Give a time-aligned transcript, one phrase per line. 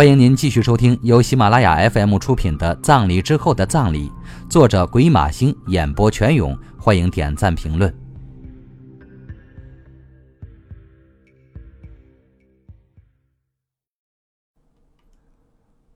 [0.00, 4.08] 欢迎您继续收听由喜马拉雅 FM 出品的《葬礼之后的葬礼》，
[4.48, 6.58] 作者鬼马星，演播全勇。
[6.78, 7.94] 欢迎点赞评论。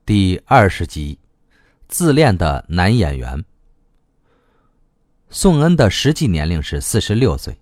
[0.05, 1.17] 第二十集，
[1.87, 3.43] 自恋的男演员。
[5.31, 7.57] 宋恩的实际年龄是四十六岁，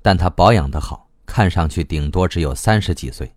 [0.00, 3.34] 但他保养的好，看上去顶多只有三十几岁，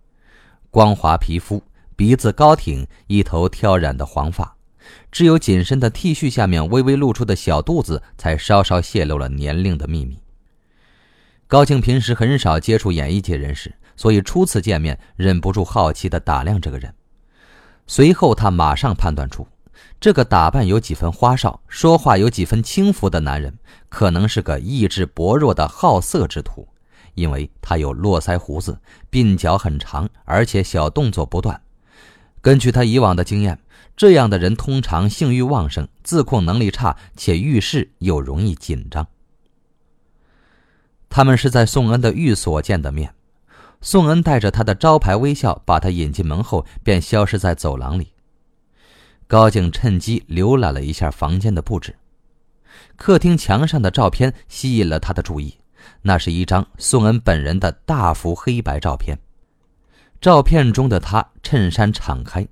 [0.70, 1.62] 光滑皮肤。
[1.96, 4.54] 鼻子高挺，一头挑染的黄发，
[5.10, 10.18] 只有紧身的 T 恤下面微微露出的小肚子，才稍稍泄露了年龄的秘密。
[11.46, 16.92] 高静平时很少接触演艺界人士，所以初次见面忍不住好奇地打量这个人。
[17.86, 19.46] 随后，他马上判断出，
[19.98, 23.56] 这个打扮有几分花哨、说话有几分轻浮的男人，
[23.88, 26.68] 可能是个意志薄弱的好色之徒，
[27.14, 28.78] 因为他有络腮胡子，
[29.10, 31.58] 鬓角很长，而且小动作不断。
[32.46, 33.58] 根据他以往的经验，
[33.96, 39.04] 这样的人通常性欲旺盛，自控能力差，且遇事又容易紧张。
[41.08, 43.12] 他们是在宋恩的寓所见的面，
[43.80, 48.12] 宋恩带着他的招牌微笑把他引进门后，便消失在走廊里。
[49.26, 51.96] 高静趁机浏览了一下房间的布置，
[52.94, 55.58] 客厅墙上的照片吸引了他的注意，
[56.02, 59.18] 那是一张宋恩本人的大幅黑白照片。
[60.20, 62.46] 照片中的他，衬衫敞开，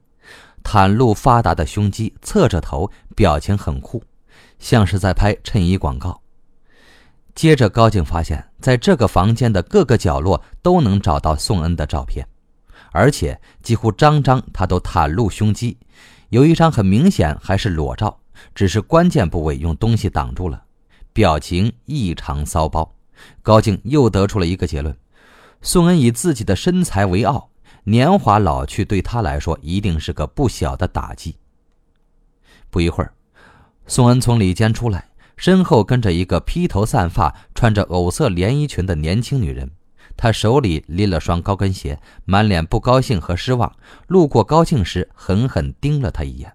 [0.63, 4.03] 袒露发达的胸肌，侧着头，表情很酷，
[4.59, 6.21] 像是在拍衬衣广告。
[7.35, 12.25] 接着，高静发现，在这个房间的各个角落都能找到宋恩的照片，
[12.93, 15.77] 而且几乎张张他都袒露胸肌，
[16.29, 18.17] 有一张很明显还是裸照，
[18.55, 20.63] 只是关键部位用东西挡住了，
[21.13, 22.95] 表情异常骚包。
[23.43, 24.97] 高静又得出了一个结论：
[25.61, 27.51] 宋恩以自己的身材为傲。
[27.85, 31.37] 年华老去对他来说一定是个不小的打击。
[32.71, 33.15] 不一会儿，
[33.87, 39.71] 宋恩从里间出来，身后跟着一个披头散发、穿着藕色连衣裙的年轻女人。
[40.17, 43.77] 她手里拎了双高跟鞋，满脸不高兴和失望。
[44.07, 46.53] 路过高兴时，狠狠盯了他一眼。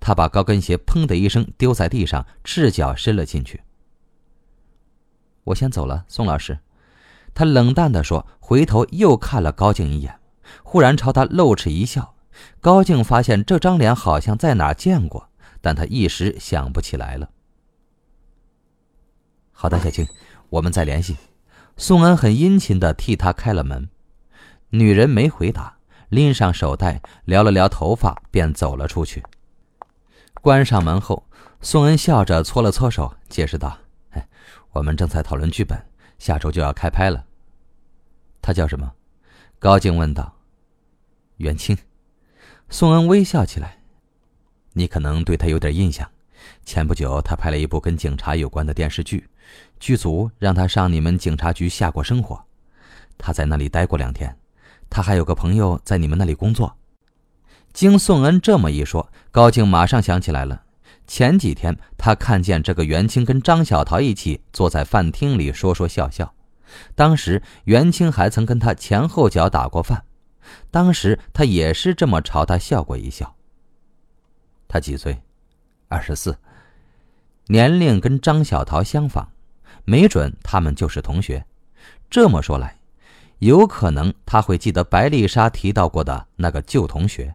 [0.00, 3.62] 他把高跟鞋“砰”的一声丢在地上，赤脚伸了进去。
[5.44, 6.58] 我先走了，宋老师。
[7.32, 10.20] 他冷淡地说，回头又看了高静一眼，
[10.62, 12.14] 忽然朝他露齿一笑。
[12.60, 15.30] 高静发现这张脸好像在哪见过，
[15.62, 17.30] 但他一时想不起来了。
[19.52, 20.06] 好的，小青，
[20.50, 21.16] 我们再联系。
[21.78, 23.88] 宋恩很殷勤地替他开了门。
[24.68, 25.78] 女人没回答，
[26.10, 29.22] 拎上手袋，撩了撩头发，便走了出去。
[30.42, 31.24] 关上门后，
[31.62, 33.78] 宋恩笑着搓了搓手，解释道
[34.12, 34.28] ：“哎，
[34.72, 35.82] 我们正在讨论剧本。”
[36.20, 37.24] 下周就要开拍了。
[38.42, 38.92] 他叫什么？
[39.58, 40.34] 高静问道。
[41.38, 41.78] 袁清。
[42.68, 43.78] 宋恩微笑起来。
[44.72, 46.10] 你可能对他有点印象。
[46.64, 49.28] 前不久，他拍了一部跟警察有关的电视剧，
[49.78, 52.44] 剧组让他上你们警察局下过生活。
[53.16, 54.36] 他在那里待过两天。
[54.90, 56.76] 他还有个朋友在你们那里工作。
[57.72, 60.64] 经宋恩这么一说，高静马上想起来了。
[61.06, 66.34] 前几天，他看见这个袁清跟张小桃一起坐在饭厅里说说笑笑。
[66.94, 70.04] 当时袁清还曾跟他前后脚打过饭，
[70.70, 73.34] 当时他也是这么朝他笑过一笑。
[74.68, 75.20] 他几岁？
[75.88, 76.38] 二十四，
[77.46, 79.28] 年龄跟张小桃相仿，
[79.84, 81.44] 没准他们就是同学。
[82.08, 82.78] 这么说来，
[83.40, 87.34] 有可能他会记得白丽莎提到过的那个旧同学。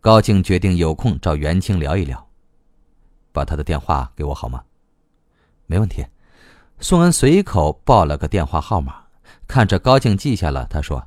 [0.00, 2.26] 高静决定有空找袁清聊一聊。
[3.32, 4.62] 把他的电话给我好吗？
[5.66, 6.04] 没问题。
[6.80, 9.04] 宋恩随口报了个电话号码，
[9.46, 10.66] 看着高静记下了。
[10.66, 11.06] 他说：“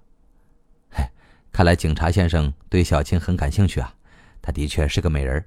[0.90, 1.04] 嘿，
[1.52, 3.94] 看来警察先生对小青很感兴趣啊。
[4.42, 5.46] 她的确是个美人。”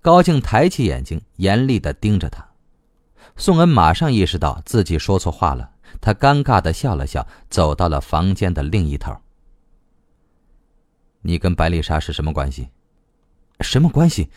[0.00, 2.46] 高静抬起眼睛，严厉的盯着他。
[3.36, 5.70] 宋恩马上意识到自己说错话了，
[6.00, 9.16] 他尴尬的笑了笑，走到了房间的另一头。
[11.22, 12.68] 你跟白丽莎是什么关系？
[13.60, 14.30] 什么关系？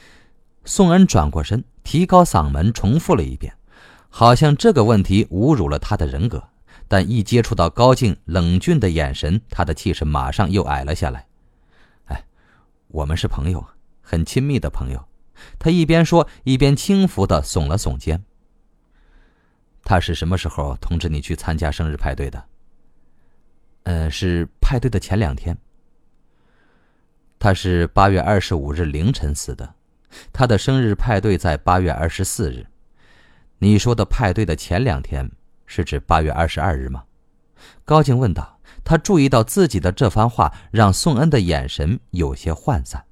[0.63, 3.53] 宋恩转过身，提高嗓门重复了一遍，
[4.09, 6.43] 好像这个问题侮辱了他的人格。
[6.89, 11.27] 但一接触到高静冷峻的眼神，他的气势马上又矮了下来。
[12.05, 12.23] 哎，
[12.87, 13.67] 我们是朋友，
[14.01, 15.05] 很亲密的朋友。
[15.59, 18.23] 他一边说，一边轻浮的耸了耸肩。
[19.83, 22.41] 他是什么时候通知你去参加生日派对的？
[23.83, 25.57] 呃，是派对的前两天。
[27.37, 29.75] 他是八月二十五日凌晨死的。
[30.31, 32.65] 他的生日派对在八月二十四日，
[33.59, 35.29] 你说的派对的前两天
[35.65, 37.03] 是指八月二十二日吗？
[37.85, 38.53] 高静问道。
[38.83, 43.03] 他注意到自己的这番话让宋恩的眼神有些涣散，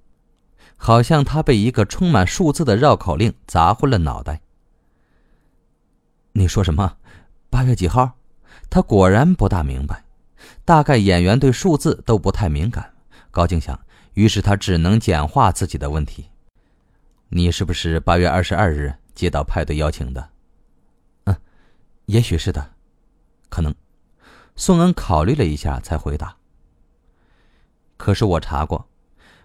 [0.77, 4.39] 好像他被一个充满数字的绕口令砸昏了脑袋。
[6.31, 6.95] 你说什么？
[7.50, 8.09] 八月几号？
[8.69, 10.01] 他果然不大明白。
[10.63, 12.94] 大概演员对数字都不太敏感。
[13.30, 13.77] 高静想，
[14.13, 16.30] 于是他只能简化自己的问题
[17.27, 20.30] ：“你是不是八月二十二日接到派对邀请的？”“，
[22.06, 22.72] 也许是的，
[23.50, 23.74] 可能。”
[24.56, 26.38] 宋恩考虑了一下，才回答
[27.98, 28.88] ：“可是我查过，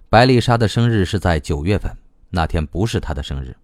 [0.09, 1.97] 白丽莎的生日是在九月份，
[2.31, 3.57] 那天不是她的生日。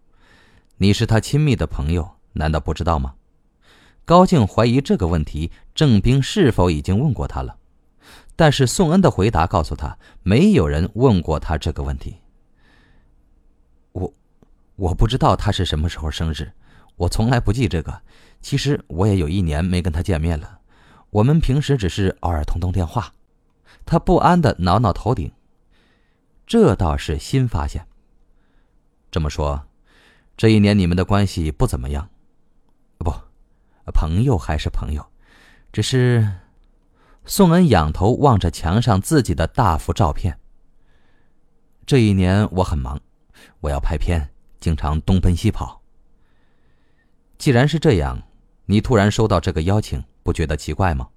[0.79, 3.15] 你是她亲密的朋友，难道不知道吗？”
[4.05, 7.59] 高静怀疑这个问题，郑兵是否已经问过他了？
[8.37, 12.19] 但是宋恩的回答告诉他，没有人问过他这个问题。
[13.91, 14.15] 我，
[14.77, 16.53] 我不知道他是什么时候生日，
[16.97, 18.03] 我从来不记这个。
[18.43, 20.61] 其实我也有一年没跟他见面了。
[21.11, 23.13] 我们平时只是偶尔通通电话。
[23.85, 25.33] 他不安的挠挠头顶，
[26.47, 27.87] 这倒是新发现。
[29.11, 29.67] 这么说，
[30.37, 32.09] 这一年你们的关系不怎么样？
[32.99, 33.13] 不，
[33.93, 35.07] 朋友还是朋友，
[35.73, 36.29] 只是……
[37.25, 40.39] 宋恩仰头望着墙上自己的大幅照片。
[41.85, 43.01] 这一年我很忙，
[43.61, 45.83] 我要拍片，经常东奔西跑。
[47.39, 48.23] 既然是这样，
[48.65, 50.03] 你突然收到这个邀请。
[50.23, 51.09] 不觉得奇怪吗？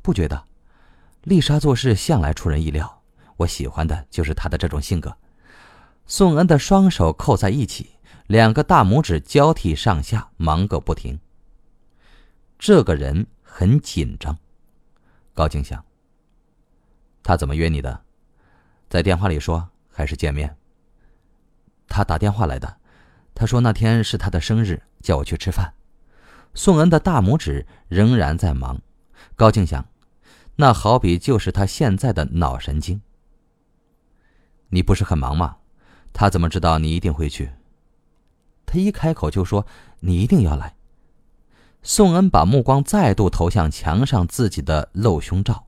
[0.00, 0.44] 不觉得，
[1.24, 3.02] 丽莎做事向来出人意料。
[3.36, 5.16] 我喜欢的就是她的这种性格。
[6.06, 7.90] 宋恩的双手扣在一起，
[8.28, 11.18] 两个大拇指交替上下，忙个不停。
[12.60, 14.38] 这个人很紧张。
[15.34, 15.84] 高静想。
[17.24, 18.04] 他怎么约你的？
[18.88, 20.56] 在电话里说还是见面？
[21.88, 22.76] 他打电话来的，
[23.34, 25.74] 他说那天是他的生日，叫我去吃饭。
[26.54, 28.80] 宋恩的大拇指仍然在忙，
[29.36, 29.86] 高静想，
[30.56, 33.02] 那好比就是他现在的脑神经。
[34.68, 35.56] 你不是很忙吗？
[36.12, 37.50] 他怎么知道你一定会去？
[38.64, 39.66] 他一开口就说
[40.00, 40.74] 你一定要来。
[41.82, 45.66] 宋恩把目光再度投向墙上自己的露胸照。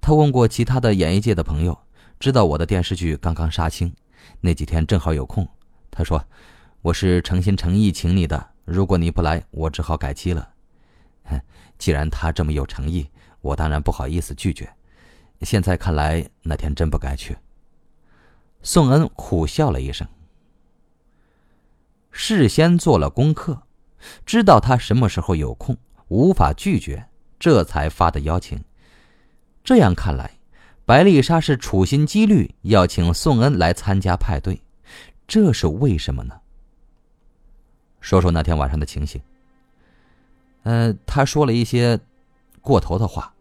[0.00, 1.78] 他问过其他的演艺界的朋友，
[2.18, 3.94] 知道我的电视剧刚刚杀青，
[4.40, 5.46] 那几天正好有空。
[5.90, 6.24] 他说，
[6.80, 8.50] 我是诚心诚意请你的。
[8.64, 10.48] 如果你不来，我只好改期了。
[11.76, 13.08] 既然他这么有诚意，
[13.40, 14.72] 我当然不好意思拒绝。
[15.42, 17.36] 现在看来，那天真不该去。
[18.62, 20.06] 宋恩苦笑了一声。
[22.12, 23.60] 事先做了功课，
[24.24, 25.76] 知道他什么时候有空，
[26.06, 27.08] 无法拒绝，
[27.40, 28.62] 这才发的邀请。
[29.64, 30.38] 这样看来，
[30.84, 34.62] 白丽莎是处心积虑要请宋恩来参加派对，
[35.26, 36.40] 这是为什么呢？
[38.08, 39.20] 说说那天晚上的情形。
[40.62, 42.00] 呃，他说了一些
[42.62, 43.34] 过头的话。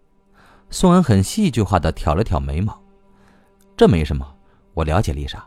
[0.70, 2.78] 宋恩很戏剧化的挑了挑眉毛。
[3.78, 4.36] 这没什么，
[4.74, 5.42] 我了解丽莎，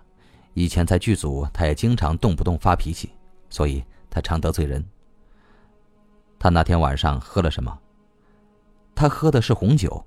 [0.54, 3.10] 以前在剧组，她也经常动不动发脾气，
[3.50, 4.82] 所以她常得罪人。
[6.38, 7.78] 他那天晚上喝了什么？
[8.94, 10.02] 他喝的是红酒。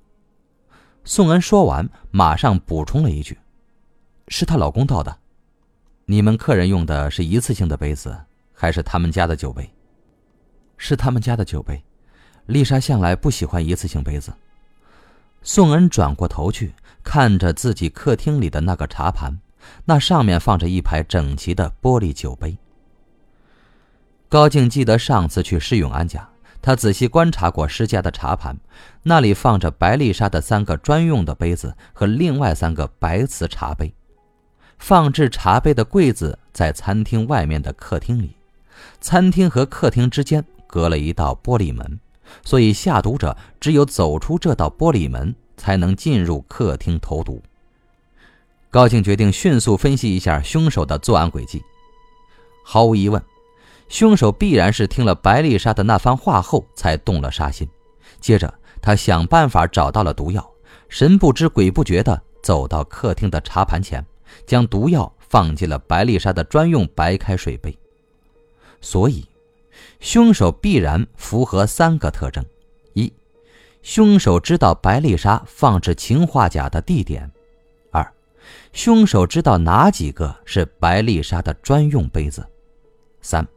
[1.04, 3.38] 宋恩说完，马上补充了一句
[4.30, 5.16] ：“是她老公倒的。
[6.06, 8.20] 你们客人用的是一次性的杯子。”
[8.64, 9.70] 还是他们家的酒杯，
[10.78, 11.84] 是他们家的酒杯。
[12.46, 14.32] 丽莎向来不喜欢一次性杯子。
[15.42, 16.74] 宋恩转过头去，
[17.04, 19.38] 看着自己客厅里的那个茶盘，
[19.84, 22.58] 那上面放着一排整齐的玻璃酒杯。
[24.30, 26.30] 高静记得上次去施永安家，
[26.62, 28.56] 他仔细观察过施家的茶盘，
[29.02, 33.94] 那里放着白丽莎的三个专用的杯子和另外三个白瓷茶杯。
[34.80, 38.38] 放置茶杯的柜子在餐厅外面的客厅里。
[39.02, 42.00] 餐厅和客厅之间隔了一道玻璃门，
[42.44, 47.42] 所以下毒者只有走出这道玻璃门，才能进入客厅投毒。
[48.70, 51.62] 高静决定迅速分析一下凶手的作案轨迹。
[52.66, 53.22] 毫无疑问，
[53.88, 57.70] 凶手必然是听了白丽莎的那番话后才动了杀心。
[58.20, 60.50] 接着，他想办法找到了毒药，
[60.90, 64.04] 神不知鬼不觉地走到客厅的茶盘前，
[64.48, 67.78] 将毒药放进了白丽莎的专用白开水杯。
[68.84, 69.26] 所以，
[70.02, 72.46] 凶手必然符合三个特征：
[72.94, 73.12] 一，
[73.82, 77.26] 凶手知道白丽莎放置氰化钾的地点；
[77.92, 78.06] 二，
[78.74, 82.42] 凶手知道哪几个是白丽莎的专用杯子；
[83.22, 83.48] 三，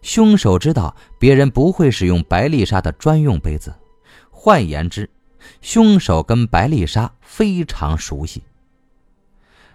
[0.00, 3.74] 凶手知道别人不会使用白丽莎的专用杯子。
[4.30, 5.10] 换言之，
[5.60, 8.44] 凶手跟白丽莎非常熟悉。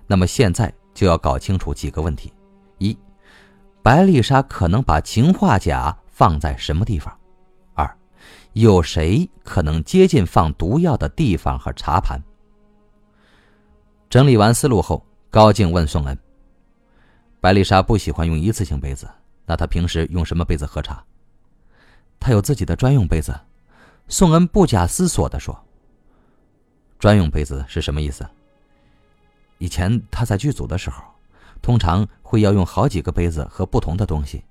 [0.08, 2.32] 那么现在就要搞清楚几个问题：
[3.84, 7.14] 白丽莎可能把氰化钾放在什么地方？
[7.74, 7.98] 二，
[8.54, 12.18] 有谁可能接近放毒药的地方和茶盘。
[14.10, 16.18] 整理完思路后，高静问宋恩
[17.42, 19.06] ：“白丽莎不喜欢用一次性杯子，
[19.46, 21.04] 那她平时用什么杯子喝茶？”
[22.22, 23.38] 她有自己的专用杯子。
[24.08, 25.62] 宋恩不假思索地说
[27.00, 28.26] ：“专用杯子是什么意思？”
[29.60, 31.04] 以前他在剧组的时候，
[31.64, 34.44] 通常会要用好几个杯子和不同的东西。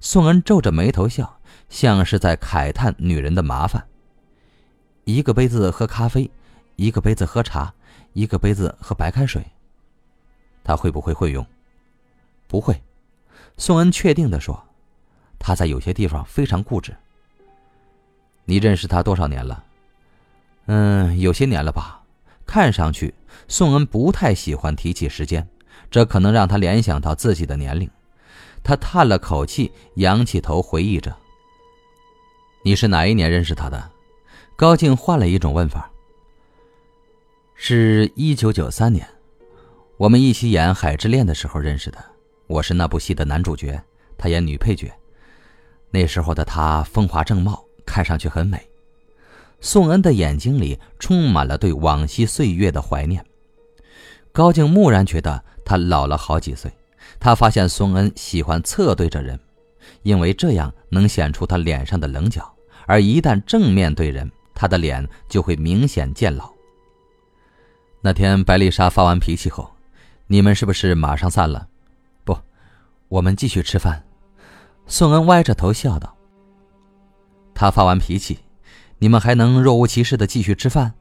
[0.00, 1.38] 宋恩皱着眉头笑，
[1.70, 3.86] 像是在慨叹女人的麻烦。
[5.04, 6.28] 一个杯子喝咖啡，
[6.74, 7.72] 一个杯子喝茶，
[8.12, 9.42] 一个杯子喝白开水。
[10.64, 11.46] 他会不会会用？
[12.48, 12.82] 不会。
[13.56, 14.60] 宋恩确定地说
[15.38, 16.94] ：“他在有些地方非常固执。”
[18.44, 19.64] 你认识他多少年了？
[20.66, 22.02] 嗯，有些年了吧。
[22.44, 23.14] 看上去，
[23.46, 25.48] 宋恩不太喜欢提起时间，
[25.90, 27.88] 这可能让他联想到自己的年龄。
[28.62, 31.16] 他叹了口气，仰起头回忆着
[32.64, 33.90] ：“你是哪一年认识他的？”
[34.56, 35.90] 高静换了一种问法
[37.54, 39.08] ：“是一九九三年，
[39.96, 41.98] 我们一起演《海之恋》的时候认识的。
[42.46, 43.80] 我是那部戏的男主角，
[44.16, 44.92] 他演女配角。
[45.90, 48.68] 那时候的他风华正茂。”看上去很美，
[49.62, 53.24] 宋恩的眼睛里充满了对往昔岁月的怀念。
[54.30, 56.72] 高静蓦然觉得他老了好几岁。
[57.20, 59.38] 他发现宋恩喜欢侧对着人，
[60.02, 62.50] 因为这样能显出他脸上的棱角，
[62.86, 66.50] 而一旦正面对人，他的脸就会明显渐老。
[68.00, 69.70] 那天白丽莎发完脾气后，
[70.26, 71.68] 你们是不是马上散了？
[72.24, 72.36] 不，
[73.08, 74.02] 我们继续吃饭。
[74.86, 76.16] 宋恩歪着头笑道。
[77.54, 78.38] 他发完脾气，
[78.98, 80.94] 你们还能若无其事的继续吃饭？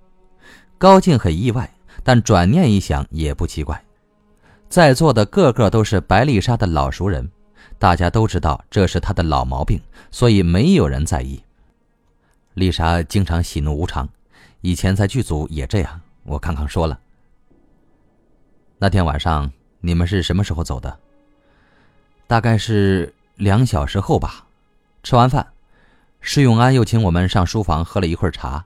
[0.78, 1.72] 高静很意外，
[2.04, 3.82] 但转念一想也不奇怪。
[4.70, 7.30] 在座的个个都是白丽莎的老熟人，
[7.80, 9.82] 大家都知道这是她的老毛病，
[10.12, 11.42] 所以没有人在意。
[12.54, 14.08] 丽莎经常喜怒无常，
[14.62, 16.02] 以前在剧组也这样。
[16.24, 17.00] 我刚刚说了。
[18.78, 21.00] 那天晚上你们是什么时候走的？
[22.28, 24.46] 大概是两小时后吧。
[25.02, 25.48] 吃完饭。
[26.20, 28.66] 施永安又请我们上书房喝了一会儿茶，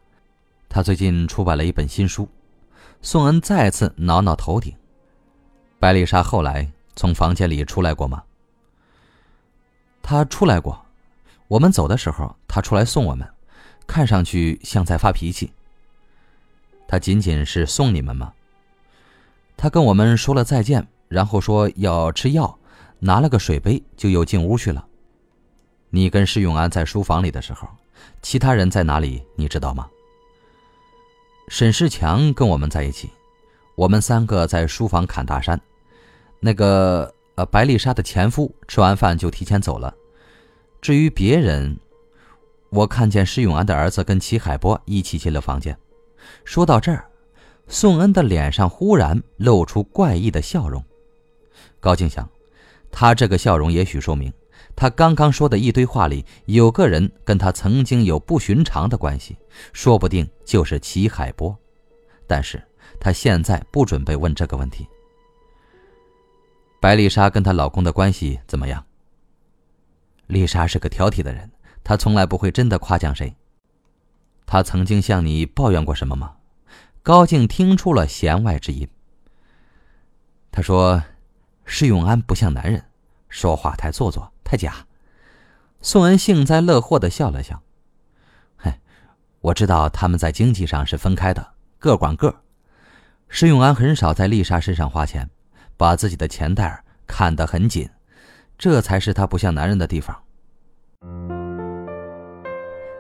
[0.68, 2.28] 他最近出版了一本新书。
[3.02, 4.74] 宋恩再次挠挠头顶。
[5.82, 8.22] 白丽莎后来从房间里出来过吗？
[10.04, 10.80] 他出来过，
[11.48, 13.28] 我们走的时候，他出来送我们，
[13.88, 15.52] 看上去像在发脾气。
[16.88, 18.32] 他仅仅是送你们吗？
[19.58, 22.60] 他跟我们说了再见，然后说要吃药，
[23.00, 24.86] 拿了个水杯就又进屋去了。
[25.90, 27.68] 你跟施永安在书房里的时候，
[28.22, 29.24] 其他人在哪里？
[29.36, 29.90] 你知道吗？
[31.48, 33.10] 沈世强跟我们在一起，
[33.74, 35.60] 我们三个在书房侃大山。
[36.42, 39.94] 那个呃，白丽莎的前夫吃完饭就提前走了。
[40.82, 41.78] 至于别人，
[42.72, 45.78] 我看见施永安的儿子跟齐海波一起进了房间。
[46.44, 47.06] 说到这儿，
[47.68, 50.84] 宋恩的脸上忽然露出怪异的笑容。
[51.80, 52.28] 高静想，
[52.92, 54.34] 他这个笑容也许说明。
[54.76, 59.38] 他刚刚说的一堆话里，有个人跟他曾经有不寻常的关系，
[59.74, 61.56] 说不定就是齐海波。
[62.26, 62.62] 但是
[63.00, 64.88] 他现在不准备问这个问题。
[66.82, 68.84] 白丽莎跟她老公的关系怎么样？
[70.26, 71.52] 丽莎是个挑剔的人，
[71.84, 73.36] 她从来不会真的夸奖谁。
[74.48, 76.38] 她曾经向你抱怨过什么吗？
[77.04, 78.88] 高静听出了弦外之音。
[80.52, 81.04] 他说
[81.66, 82.84] ：“施永安不像男人，
[83.30, 84.88] 说话太做作。”太假，
[85.82, 87.62] 宋恩幸灾乐祸的笑了笑。
[88.58, 88.74] 嘿，
[89.42, 92.36] 我知道他们在经济上是分开的，各管各。
[93.30, 95.30] 施永安很少在丽莎身上花钱，
[95.82, 97.90] 把自己的钱袋看得很紧，
[98.56, 100.16] 这才是他不像男人的地方。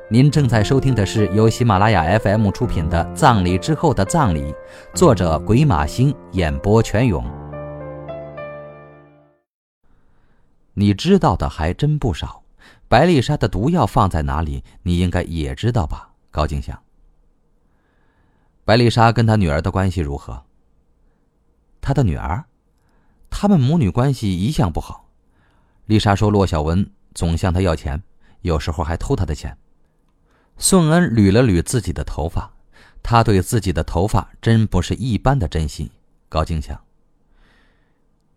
[0.09, 4.51] 您正在收听的是由喜马拉雅 FM 出品的《葬礼之后的葬礼》，
[4.95, 7.23] 作者鬼马星，演播全勇。
[10.73, 12.41] 你知道的还真不少，
[12.88, 14.63] 白丽莎的毒药放在哪里？
[14.81, 16.09] 你应该也知道吧？
[16.31, 16.81] 高静想。
[18.65, 20.41] 白丽莎跟她女儿的关系如何？
[21.79, 22.43] 她的女儿，
[23.41, 25.10] 他们母女关系一向不好。
[25.88, 28.00] 丽莎说，骆小文总向她要钱，
[28.41, 29.57] 有时候还偷她的钱。
[30.60, 32.53] 宋恩捋了捋自己的头发，
[33.01, 35.91] 他对自己的头发真不是一般的珍惜。
[36.29, 36.79] 高静想。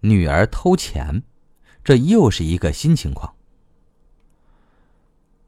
[0.00, 1.22] 女儿偷钱。
[1.84, 3.34] 这又是一个新情况。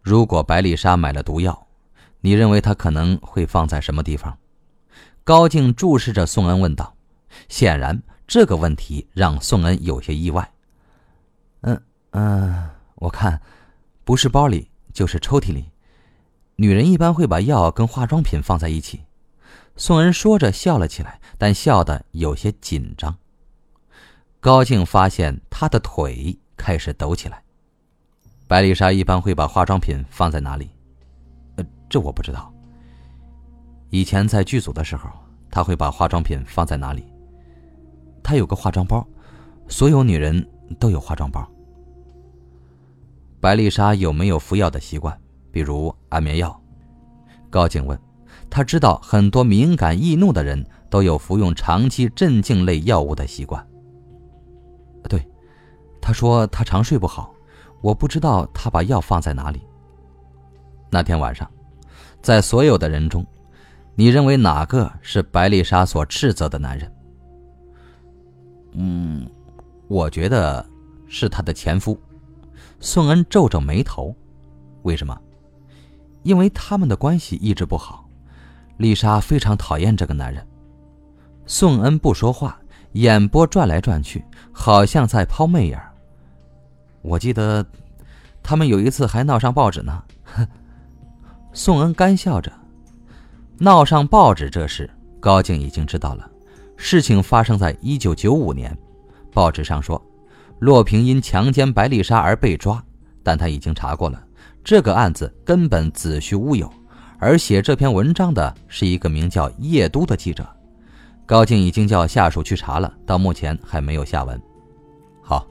[0.03, 1.67] 如果白丽莎买了毒药，
[2.21, 4.37] 你认为她可能会放在什么地方？
[5.25, 6.95] 高静注视着宋恩问道。
[7.49, 10.53] 显然，这个问题让宋恩有些意外。
[11.61, 11.81] 嗯
[12.11, 13.41] 嗯，我看，
[14.05, 15.71] 不是包里就是抽屉里。
[16.57, 19.03] 女人一般会把药跟化妆品放在一起。
[19.77, 23.15] 宋恩说着笑了起来，但笑得有些紧张。
[24.41, 27.43] 高静发现他的腿开始抖起来。
[28.49, 30.71] 白丽莎一般会把化妆品放在哪里？
[31.57, 32.53] 呃，这我不知道。
[33.91, 35.11] 以前在剧组的时候，
[35.51, 37.05] 她会把化妆品放在哪里？
[38.27, 39.07] 她有个化妆包，
[39.69, 40.45] 所有女人
[40.81, 41.49] 都有化妆包。
[43.39, 45.17] 白丽莎有没有服药的习惯，
[45.53, 46.61] 比如安眠药？
[47.49, 47.97] 高静问。
[48.51, 53.65] 他知道很多敏感易怒的人都有服用长期镇静类药物的习惯。
[55.09, 55.25] 对，
[56.01, 57.33] 他说他常睡不好。
[57.81, 59.63] 我不知道他把药放在哪里。
[60.91, 61.49] 那天晚上，
[62.21, 63.25] 在所有的人中，
[63.95, 66.93] 你认为哪个是白丽莎所斥责的男人？
[68.77, 69.27] 嗯，
[69.89, 70.65] 我觉得
[71.09, 71.99] 是她的前夫。
[72.79, 74.15] 宋恩皱皱眉头，
[74.83, 75.19] 为什么？
[76.23, 78.07] 因为他们的关系一直不好。
[78.77, 80.47] 丽莎非常讨厌这个男人。
[81.47, 82.59] 宋恩不说话，
[82.93, 85.81] 眼波转来转去，好像在抛媚眼。
[87.01, 87.65] 我记得，
[88.43, 90.03] 他们有一次还闹上报纸呢。
[91.55, 92.53] 宋恩干笑着，
[93.59, 96.31] 闹上报纸这事，高静已经知道了。
[96.77, 98.77] 事情发生在一九九五年，
[99.33, 100.01] 报纸上说，
[100.59, 102.83] 洛平因强奸白丽莎而被抓，
[103.23, 104.23] 但他已经查过了，
[104.63, 106.71] 这个案子根本子虚乌有。
[107.19, 110.47] 而写这篇文章的是一个名叫叶都的记者。
[111.25, 114.41] 高静已经叫下属去查了，到目前还没有下文。
[115.23, 115.47] 好。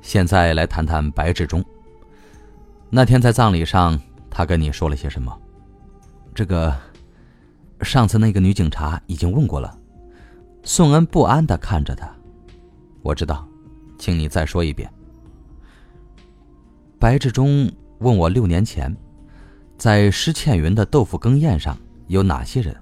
[0.00, 1.62] 现在来谈谈白志忠。
[2.88, 5.36] 那天在葬礼上，他跟你说了些什么？
[6.34, 6.74] 这个，
[7.82, 9.76] 上次那个女警察已经问过了。
[10.68, 12.14] 宋恩不安的看着他。
[13.00, 13.48] 我知道，
[13.98, 14.86] 请你再说一遍。
[16.98, 18.94] 白志忠问我六年前，
[19.78, 21.74] 在施倩云的豆腐羹宴上
[22.08, 22.76] 有哪些人，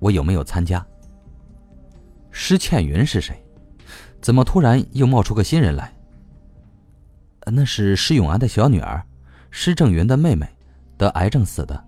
[0.00, 0.84] 我有没有参加？
[2.32, 3.40] 施倩云是谁？
[4.20, 5.94] 怎么突然又冒出个新人来？
[7.46, 9.00] 那是施永安的小女儿，
[9.52, 10.44] 施正云的妹妹，
[10.98, 11.84] 得癌症死的。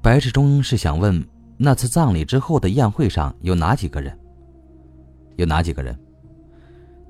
[0.00, 4.16] 白志忠是想问，那次葬礼之后的宴会上有哪几个人？
[5.36, 5.98] 有哪几个人？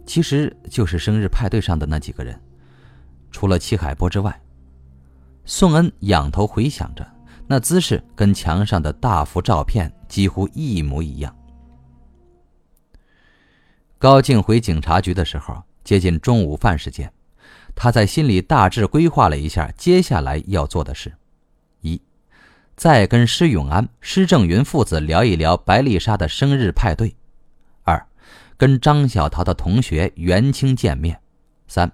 [0.06, 2.38] 其实就是生日派对上的那几个人，
[3.30, 4.40] 除了戚海波之外。
[5.46, 7.06] 宋恩仰头回想着，
[7.46, 11.34] 那姿势跟墙上的大幅照片几乎一模一样。
[13.98, 17.10] 高静回警察局的时候，接近中午饭时间。
[17.74, 21.12] 他在心里大致规划了一下接下来要做的事：
[21.80, 22.00] 一，
[22.76, 27.14] 再跟施永安、施正云父子聊一聊白丽莎的生日派对；
[28.64, 31.14] 跟张小桃的同学袁清见面；
[31.68, 31.92] 三，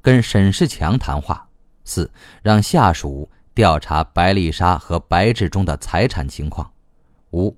[0.00, 1.48] 跟沈世强谈话；
[1.84, 2.08] 四，
[2.40, 6.64] 让下属调查白丽莎和白志忠的财产情况；
[7.32, 7.56] 五，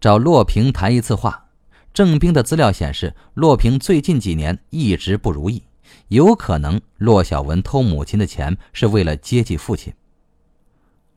[0.00, 1.48] 找骆平谈一次话。
[1.92, 5.60] 郑兵的资料显示，骆平最近几年一直不如意。
[6.06, 9.92] 有可能骆小文偷母亲的钱是为了接济父亲。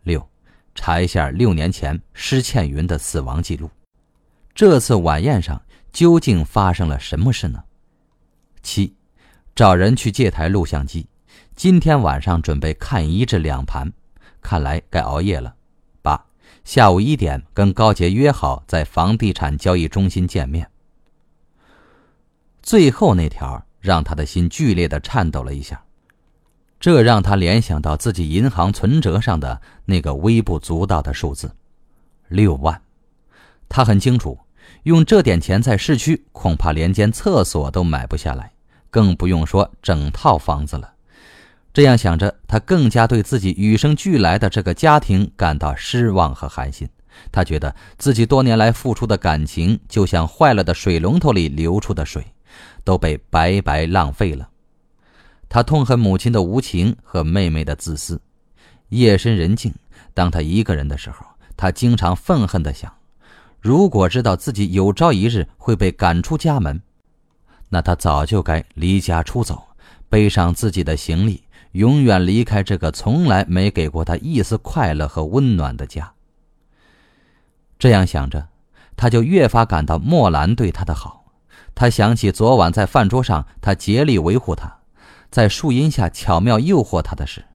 [0.01, 0.27] 六，
[0.73, 3.69] 查一下六年前施倩云的死亡记录，
[4.55, 7.63] 这次晚宴上究竟发生了什么事呢？
[8.61, 8.95] 七，
[9.55, 11.07] 找人去借台录像机，
[11.55, 13.91] 今天晚上准备看一至两盘，
[14.41, 15.55] 看来该熬夜了。
[16.01, 16.25] 八，
[16.63, 20.69] 下午一点跟高杰约好在房地产交易中心见面。
[22.61, 23.65] 最后那条。
[23.81, 25.83] 让他的心剧烈的颤抖了一下，
[26.79, 31.51] 这让他联想到自己银行存折上的那个微不足道的数字，
[32.27, 32.79] 六万。
[33.67, 34.37] 他很清楚，
[34.83, 38.51] 用这点钱在市区恐怕连间厕所都买不下来，
[38.89, 40.93] 更不用说整套房子了。
[41.73, 46.89] 这样想着，他更加对自己与生俱来的这个家庭感到失望和寒心。
[47.31, 52.25] 他觉得自己多年来付出的感情，就像坏了的水龙头里流出的水。
[52.83, 54.49] 都被白白浪费了。
[55.47, 58.19] 他痛恨母亲的无情和妹妹的自私。
[58.89, 59.73] 夜深人静，
[60.13, 62.93] 当他一个人的时候，他经常愤恨地想：
[63.61, 66.81] 如果知道自己有朝一日会被赶出家门，
[67.69, 69.61] 那他早就该离家出走，
[70.09, 71.43] 背上自己的行李，
[71.73, 76.11] 永远离开这个从来没给过他一丝快乐和温暖的家。
[77.77, 78.47] 这样想着，
[78.97, 81.23] 他就越发感到莫兰对他的好。
[81.75, 84.79] 他想起昨晚在饭桌上，他竭力维护他，
[85.29, 87.45] 在树荫下巧妙诱惑他的事，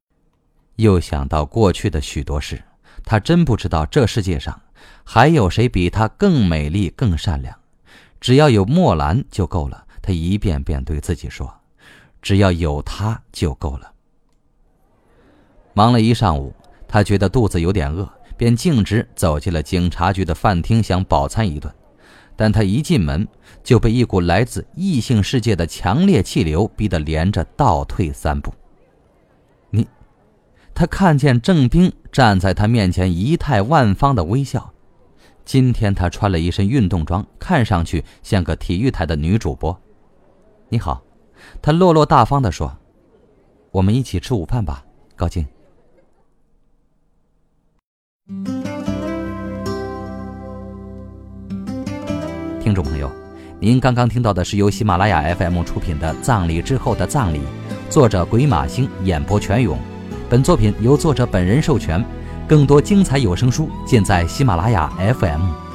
[0.77, 2.62] 又想到过去的许多事。
[3.05, 4.61] 他真不知道这世界上
[5.05, 7.57] 还有谁比她更美丽、更善良。
[8.21, 9.85] 只要有墨兰就够了。
[10.03, 11.53] 他一遍遍对自己说
[12.23, 13.93] ：“只要有她就够了。”
[15.75, 16.55] 忙了一上午，
[16.87, 21.75] 他觉得肚子有点饿，便径直走进了警察局的饭厅，想饱餐一顿。
[22.37, 23.27] 但他一进门，
[23.65, 28.55] 就被一股来自异性世界的强烈气流逼得连着倒退三步。
[30.77, 34.75] 他看见郑冰站在他面前，仪态万方的微笑。
[35.43, 39.81] 今天他穿了一身运动装，看上去像个体育台的女主播。
[40.69, 41.03] 你好，
[41.62, 42.77] 他落落大方的说
[43.73, 44.85] ：“我们一起吃午饭吧，
[45.17, 45.47] 高静。”
[52.61, 53.11] 听众朋友，
[53.59, 57.39] 您刚刚听到的是由喜马拉雅 FM 出品的《葬礼之后的葬礼》，
[57.89, 59.79] 作者鬼马星演播全勇。
[60.29, 62.05] 本作品由作者本人授权。
[62.49, 65.65] 更多精彩有声书尽在喜马拉雅 FM。